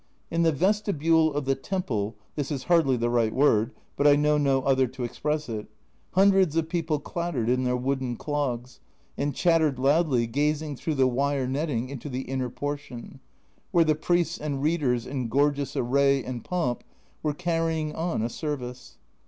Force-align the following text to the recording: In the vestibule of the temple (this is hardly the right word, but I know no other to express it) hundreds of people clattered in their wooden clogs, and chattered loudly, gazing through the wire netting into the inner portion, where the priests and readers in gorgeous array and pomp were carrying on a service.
In 0.31 0.41
the 0.41 0.51
vestibule 0.51 1.31
of 1.31 1.45
the 1.45 1.53
temple 1.53 2.15
(this 2.33 2.49
is 2.49 2.63
hardly 2.63 2.97
the 2.97 3.07
right 3.11 3.31
word, 3.31 3.71
but 3.95 4.07
I 4.07 4.15
know 4.15 4.39
no 4.39 4.63
other 4.63 4.87
to 4.87 5.03
express 5.03 5.47
it) 5.47 5.67
hundreds 6.13 6.55
of 6.55 6.67
people 6.69 6.97
clattered 6.99 7.47
in 7.49 7.65
their 7.65 7.77
wooden 7.77 8.15
clogs, 8.15 8.79
and 9.15 9.35
chattered 9.35 9.77
loudly, 9.77 10.25
gazing 10.25 10.75
through 10.77 10.95
the 10.95 11.05
wire 11.05 11.47
netting 11.47 11.89
into 11.89 12.09
the 12.09 12.21
inner 12.21 12.49
portion, 12.49 13.19
where 13.69 13.85
the 13.85 13.93
priests 13.93 14.39
and 14.39 14.63
readers 14.63 15.05
in 15.05 15.27
gorgeous 15.27 15.75
array 15.77 16.23
and 16.23 16.43
pomp 16.43 16.83
were 17.21 17.35
carrying 17.35 17.93
on 17.93 18.23
a 18.23 18.29
service. 18.29 18.97